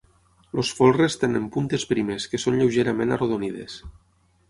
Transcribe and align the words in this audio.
Els 0.59 0.71
folres 0.77 1.17
tenen 1.25 1.45
puntes 1.57 1.87
primes, 1.91 2.29
que 2.35 2.43
són 2.47 2.61
lleugerament 2.61 3.19
arrodonides. 3.19 3.81